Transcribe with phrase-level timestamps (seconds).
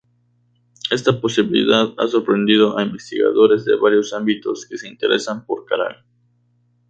[0.89, 6.03] Esta posibilidad ha sorprendido a investigadores de varios ámbitos que se interesaron por Caral.